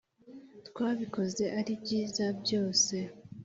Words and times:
twabikoze 0.67 1.43
ari 1.59 1.73
byiza 1.83 2.25
byose 2.41 2.95